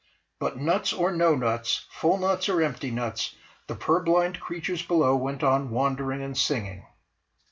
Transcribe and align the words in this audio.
But 0.39 0.57
nuts 0.57 0.93
or 0.93 1.11
no 1.11 1.35
nuts, 1.35 1.85
full 1.91 2.17
nuts 2.17 2.49
or 2.49 2.59
empty 2.59 2.89
nuts, 2.89 3.35
the 3.67 3.75
purblind 3.75 4.39
creatures 4.39 4.81
below 4.81 5.15
went 5.15 5.43
on 5.43 5.69
wandering 5.69 6.23
and 6.23 6.35
singing. 6.35 6.83